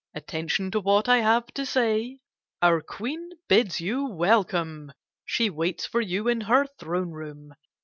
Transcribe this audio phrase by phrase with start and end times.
[0.15, 2.17] Attention to what I have to say!
[2.59, 4.91] Our Queen bids you welcome.
[5.25, 7.53] She waits for you in her throne room.